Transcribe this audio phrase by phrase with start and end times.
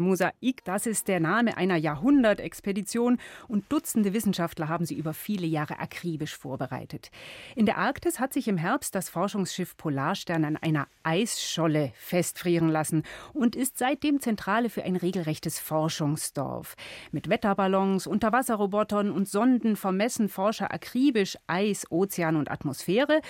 [0.00, 5.78] Mosaik, das ist der Name einer Jahrhundertexpedition und Dutzende Wissenschaftler haben sie über viele Jahre
[5.78, 7.10] akribisch vorbereitet.
[7.54, 13.04] In der Arktis hat sich im Herbst das Forschungsschiff Polarstern an einer Eisscholle festfrieren lassen
[13.32, 16.74] und ist seitdem Zentrale für ein regelrechtes Forschungsdorf.
[17.12, 23.20] Mit Wetterballons, Unterwasserrobotern und Sonden vermessen Forscher akribisch Eis, Ozean und Atmosphäre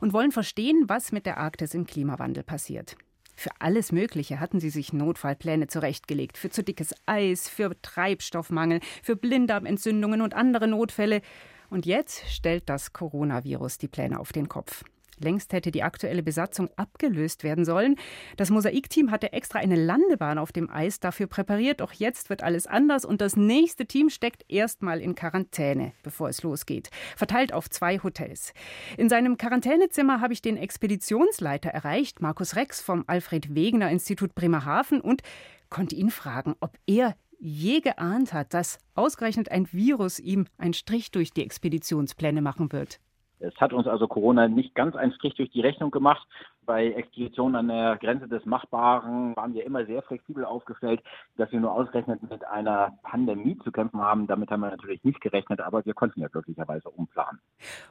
[0.00, 2.96] und wollen verstehen, was mit der Arktis im Klimawandel passiert.
[3.38, 6.36] Für alles Mögliche hatten sie sich Notfallpläne zurechtgelegt.
[6.36, 11.22] Für zu dickes Eis, für Treibstoffmangel, für Blinddarmentzündungen und andere Notfälle.
[11.70, 14.82] Und jetzt stellt das Coronavirus die Pläne auf den Kopf.
[15.20, 17.96] Längst hätte die aktuelle Besatzung abgelöst werden sollen.
[18.36, 22.66] Das Mosaikteam hatte extra eine Landebahn auf dem Eis dafür präpariert, doch jetzt wird alles
[22.66, 27.98] anders und das nächste Team steckt erstmal in Quarantäne, bevor es losgeht, verteilt auf zwei
[27.98, 28.52] Hotels.
[28.96, 35.00] In seinem Quarantänezimmer habe ich den Expeditionsleiter erreicht, Markus Rex vom Alfred Wegener Institut Bremerhaven
[35.00, 35.22] und
[35.70, 41.10] konnte ihn fragen, ob er je geahnt hat, dass ausgerechnet ein Virus ihm einen Strich
[41.10, 43.00] durch die Expeditionspläne machen wird.
[43.40, 46.26] Es hat uns also Corona nicht ganz einen Strich durch die Rechnung gemacht.
[46.66, 51.02] Bei Expeditionen an der Grenze des Machbaren waren wir immer sehr flexibel aufgestellt,
[51.36, 54.26] dass wir nur ausgerechnet mit einer Pandemie zu kämpfen haben.
[54.26, 57.40] Damit haben wir natürlich nicht gerechnet, aber wir konnten ja glücklicherweise umplanen.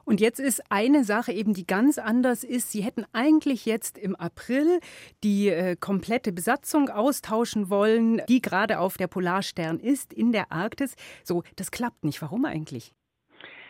[0.05, 2.71] Und jetzt ist eine Sache eben, die ganz anders ist.
[2.71, 4.79] Sie hätten eigentlich jetzt im April
[5.23, 10.95] die äh, komplette Besatzung austauschen wollen, die gerade auf der Polarstern ist in der Arktis.
[11.23, 12.21] So, das klappt nicht.
[12.21, 12.93] Warum eigentlich?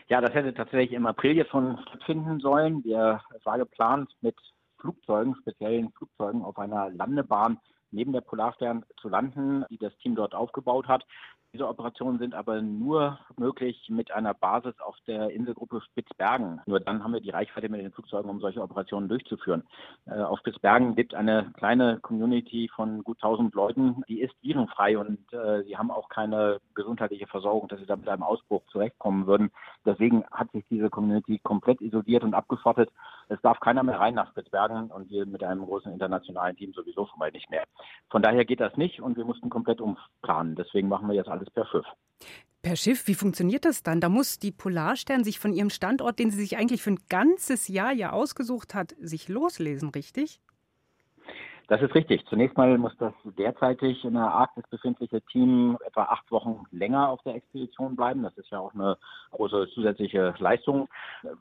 [0.10, 2.84] Ja, das hätte tatsächlich im April jetzt schon stattfinden sollen.
[2.86, 4.36] Wir, es war geplant, mit
[4.80, 7.60] Flugzeugen, speziellen Flugzeugen auf einer Landebahn
[7.92, 11.06] neben der Polarstern zu landen, die das Team dort aufgebaut hat.
[11.54, 16.62] Diese Operationen sind aber nur möglich mit einer Basis auf der Inselgruppe Spitzbergen.
[16.66, 19.64] Nur dann haben wir die Reichweite mit den Flugzeugen, um solche Operationen durchzuführen.
[20.06, 25.20] Äh, auf Spitzbergen gibt eine kleine Community von gut 1000 Leuten, die ist virenfrei und
[25.32, 29.52] äh, sie haben auch keine gesundheitliche Versorgung, dass sie da mit einem Ausbruch zurechtkommen würden.
[29.86, 32.92] Deswegen hat sich diese Community komplett isoliert und abgeschottet.
[33.30, 37.06] Es darf keiner mehr rein nach Spitzbergen und wir mit einem großen internationalen Team sowieso
[37.06, 37.64] schon mal nicht mehr.
[38.10, 39.82] Von daher geht das nicht und wir mussten komplett
[40.28, 40.56] umplanen.
[40.56, 41.86] Deswegen machen wir jetzt alles per Schiff.
[42.62, 44.02] Per Schiff, wie funktioniert das dann?
[44.02, 47.68] Da muss die Polarstern sich von ihrem Standort, den sie sich eigentlich für ein ganzes
[47.68, 50.42] Jahr ja ausgesucht hat, sich loslesen, richtig?
[51.68, 52.26] Das ist richtig.
[52.28, 57.22] Zunächst mal muss das derzeitig in der Arktis befindliche Team etwa acht Wochen länger auf
[57.24, 58.24] der Expedition bleiben.
[58.24, 58.98] Das ist ja auch eine
[59.32, 60.88] große zusätzliche Leistung,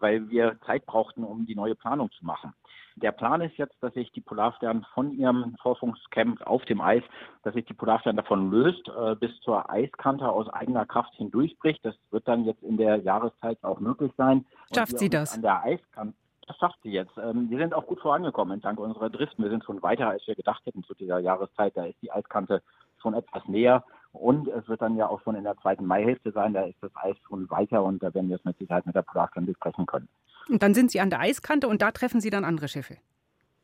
[0.00, 2.52] weil wir Zeit brauchten, um die neue Planung zu machen.
[2.96, 7.02] Der Plan ist jetzt, dass sich die Polarstern von ihrem Forschungscamp auf dem Eis,
[7.42, 11.84] dass sich die Polarstern davon löst, äh, bis zur Eiskante aus eigener Kraft hindurchbricht.
[11.84, 14.46] Das wird dann jetzt in der Jahreszeit auch möglich sein.
[14.74, 15.34] Schafft sie das?
[15.34, 17.12] An der Eiskante das schafft sie jetzt.
[17.18, 19.44] Ähm, wir sind auch gut vorangekommen dank unserer Driften.
[19.44, 21.76] Wir sind schon weiter, als wir gedacht hätten zu dieser Jahreszeit.
[21.76, 22.62] Da ist die Eiskante
[23.00, 23.84] schon etwas näher.
[24.12, 26.54] Und es wird dann ja auch schon in der zweiten Maihälfte sein.
[26.54, 29.02] Da ist das Eis schon weiter und da werden wir es mit Sicherheit mit der
[29.02, 30.08] Polarstern besprechen können.
[30.48, 32.96] Und dann sind Sie an der Eiskante und da treffen Sie dann andere Schiffe.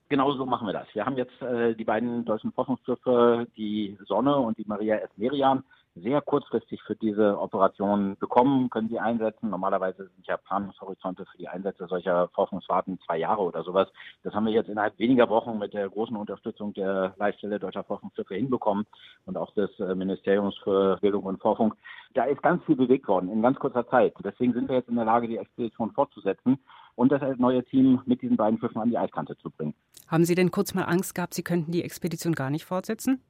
[0.09, 0.87] Genau so machen wir das.
[0.93, 5.09] Wir haben jetzt äh, die beiden deutschen Forschungsschiffe, die Sonne und die Maria S.
[5.17, 5.65] Merian,
[5.95, 9.51] sehr kurzfristig für diese Operation bekommen, können sie einsetzen.
[9.51, 13.89] Normalerweise sind ja Planungshorizonte für die Einsätze solcher Forschungsfahrten zwei Jahre oder sowas.
[14.23, 18.35] Das haben wir jetzt innerhalb weniger Wochen mit der großen Unterstützung der Leitstelle deutscher Forschungsschiffe
[18.35, 18.87] hinbekommen
[19.27, 21.75] und auch des äh, Ministeriums für Bildung und Forschung.
[22.15, 24.15] Da ist ganz viel bewegt worden in ganz kurzer Zeit.
[24.25, 26.59] Deswegen sind wir jetzt in der Lage, die Expedition fortzusetzen
[26.95, 29.75] und das neue Team mit diesen beiden Schiffen an die Eiskante zu bringen.
[30.09, 33.23] Haben Sie denn kurz mal Angst gehabt, Sie könnten die Expedition gar nicht fortsetzen?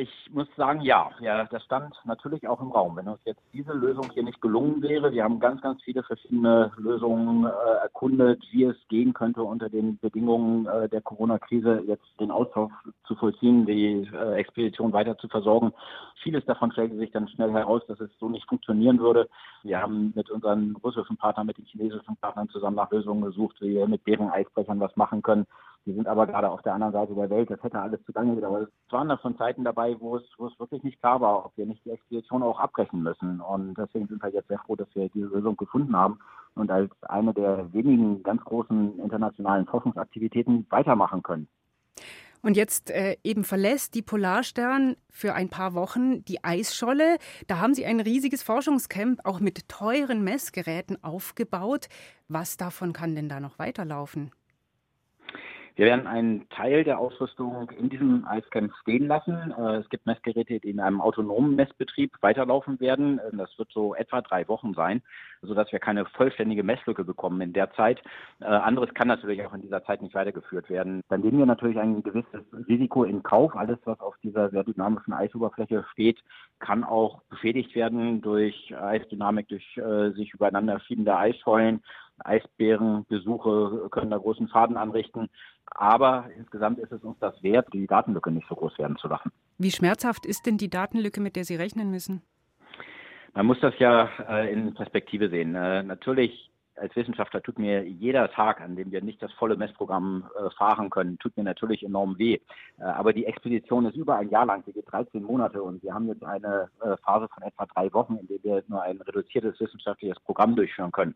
[0.00, 1.10] Ich muss sagen, ja.
[1.20, 2.96] Ja, das stand natürlich auch im Raum.
[2.96, 6.72] Wenn uns jetzt diese Lösung hier nicht gelungen wäre, wir haben ganz, ganz viele verschiedene
[6.78, 7.50] Lösungen äh,
[7.82, 12.72] erkundet, wie es gehen könnte unter den Bedingungen äh, der Corona-Krise, jetzt den Austausch
[13.04, 15.74] zu vollziehen, die äh, Expedition weiter zu versorgen.
[16.22, 19.28] Vieles davon stellte sich dann schnell heraus, dass es so nicht funktionieren würde.
[19.62, 23.74] Wir haben mit unseren russischen Partnern, mit den chinesischen Partnern zusammen nach Lösungen gesucht, wie
[23.74, 25.46] wir mit deren Eisbrechern was machen können.
[25.86, 27.50] Die sind aber gerade auf der anderen Seite der Welt.
[27.50, 28.70] Das hätte alles zu lange gedauert.
[28.86, 31.56] Es waren da schon Zeiten dabei, wo es, wo es wirklich nicht klar war, ob
[31.56, 33.40] wir nicht die Expedition auch abbrechen müssen.
[33.40, 36.18] Und deswegen sind wir jetzt sehr froh, dass wir diese Lösung gefunden haben
[36.54, 41.48] und als eine der wenigen ganz großen internationalen Forschungsaktivitäten weitermachen können.
[42.42, 47.18] Und jetzt äh, eben verlässt die Polarstern für ein paar Wochen die Eisscholle.
[47.48, 51.88] Da haben sie ein riesiges Forschungscamp auch mit teuren Messgeräten aufgebaut.
[52.28, 54.30] Was davon kann denn da noch weiterlaufen?
[55.80, 59.54] Wir werden einen Teil der Ausrüstung in diesem Eiscamp stehen lassen.
[59.56, 63.18] Äh, es gibt Messgeräte, die in einem autonomen Messbetrieb weiterlaufen werden.
[63.18, 65.00] Äh, das wird so etwa drei Wochen sein,
[65.40, 68.02] sodass wir keine vollständige Messlücke bekommen in der Zeit.
[68.40, 71.00] Äh, anderes kann natürlich auch in dieser Zeit nicht weitergeführt werden.
[71.08, 73.56] Dann nehmen wir natürlich ein gewisses Risiko in Kauf.
[73.56, 76.18] Alles, was auf dieser sehr dynamischen Eisoberfläche steht,
[76.58, 79.80] kann auch beschädigt werden durch Eisdynamik, durch
[80.14, 81.82] sich übereinander schiebende Eisschollen.
[82.24, 85.28] Eisbärenbesuche können da großen Schaden anrichten.
[85.66, 89.30] Aber insgesamt ist es uns das wert, die Datenlücke nicht so groß werden zu lassen.
[89.58, 92.22] Wie schmerzhaft ist denn die Datenlücke, mit der Sie rechnen müssen?
[93.34, 95.54] Man muss das ja äh, in Perspektive sehen.
[95.54, 96.50] Äh, natürlich
[96.80, 100.90] als Wissenschaftler tut mir jeder Tag, an dem wir nicht das volle Messprogramm äh, fahren
[100.90, 102.38] können, tut mir natürlich enorm weh.
[102.78, 105.94] Äh, aber die Expedition ist über ein Jahr lang, sie geht 13 Monate und wir
[105.94, 109.60] haben jetzt eine äh, Phase von etwa drei Wochen, in der wir nur ein reduziertes
[109.60, 111.14] wissenschaftliches Programm durchführen können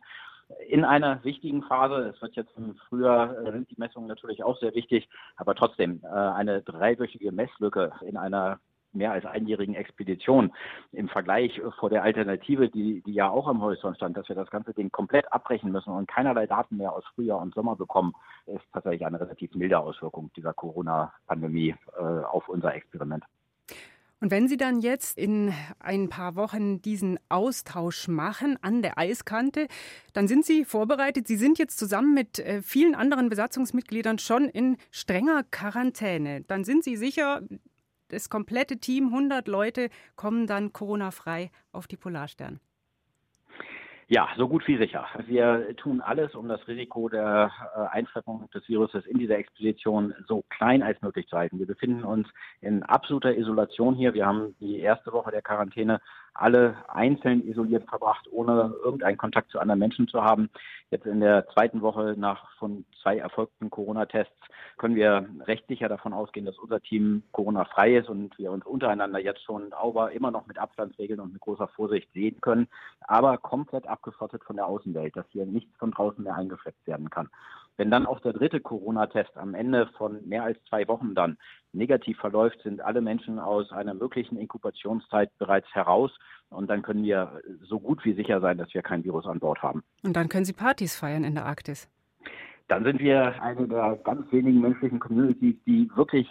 [0.68, 2.12] in einer wichtigen Phase.
[2.14, 6.00] Es wird jetzt im Frühjahr, äh, sind die Messungen natürlich auch sehr wichtig, aber trotzdem
[6.04, 8.58] äh, eine dreiwöchige Messlücke in einer
[8.94, 10.52] mehr als einjährigen Expedition
[10.92, 14.50] im Vergleich vor der Alternative, die, die ja auch am Horizont stand, dass wir das
[14.50, 18.14] ganze Ding komplett abbrechen müssen und keinerlei Daten mehr aus Frühjahr und Sommer bekommen,
[18.46, 23.24] ist tatsächlich eine relativ milde Auswirkung dieser Corona-Pandemie äh, auf unser Experiment.
[24.20, 29.68] Und wenn Sie dann jetzt in ein paar Wochen diesen Austausch machen an der Eiskante,
[30.12, 31.26] dann sind Sie vorbereitet.
[31.26, 36.42] Sie sind jetzt zusammen mit äh, vielen anderen Besatzungsmitgliedern schon in strenger Quarantäne.
[36.42, 37.42] Dann sind Sie sicher,
[38.08, 42.60] das komplette Team, 100 Leute, kommen dann Corona-frei auf die Polarstern.
[44.14, 45.08] Ja, so gut wie sicher.
[45.26, 50.44] Wir tun alles, um das Risiko der äh, Einschleppung des Viruses in dieser Expedition so
[50.50, 51.58] klein als möglich zu halten.
[51.58, 52.28] Wir befinden uns
[52.60, 54.14] in absoluter Isolation hier.
[54.14, 56.00] Wir haben die erste Woche der Quarantäne
[56.34, 60.50] alle einzeln isoliert verbracht, ohne irgendeinen Kontakt zu anderen Menschen zu haben.
[60.90, 64.34] Jetzt in der zweiten Woche nach von zwei erfolgten Corona-Tests
[64.76, 69.20] können wir recht sicher davon ausgehen, dass unser Team Corona-frei ist und wir uns untereinander
[69.20, 72.68] jetzt schon aber immer noch mit Abstandsregeln und mit großer Vorsicht sehen können,
[73.00, 77.30] aber komplett abgeschottet von der Außenwelt, dass hier nichts von draußen mehr eingeschleppt werden kann.
[77.76, 81.38] Wenn dann auch der dritte Corona-Test am Ende von mehr als zwei Wochen dann
[81.74, 86.10] negativ verläuft, sind alle Menschen aus einer möglichen Inkubationszeit bereits heraus.
[86.50, 89.62] Und dann können wir so gut wie sicher sein, dass wir kein Virus an Bord
[89.62, 89.82] haben.
[90.02, 91.88] Und dann können Sie Partys feiern in der Arktis.
[92.68, 96.28] Dann sind wir eine der ganz wenigen menschlichen Communities, die wirklich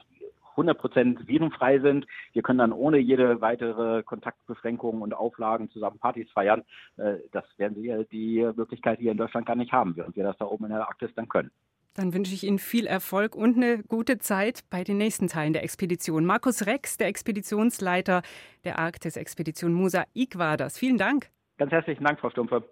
[0.55, 2.05] 100% virenfrei sind.
[2.33, 6.63] Wir können dann ohne jede weitere Kontaktbeschränkungen und Auflagen zusammen Partys feiern.
[6.97, 10.37] Äh, das werden wir die Möglichkeit hier in Deutschland gar nicht haben, während wir das
[10.37, 11.51] da oben in der Arktis dann können.
[11.93, 15.63] Dann wünsche ich Ihnen viel Erfolg und eine gute Zeit bei den nächsten Teilen der
[15.63, 16.25] Expedition.
[16.25, 18.21] Markus Rex, der Expeditionsleiter
[18.63, 20.77] der Arktis-Expedition Musa Mosaik war das.
[20.77, 21.29] Vielen Dank.
[21.57, 22.63] Ganz herzlichen Dank, Frau Stumpfe.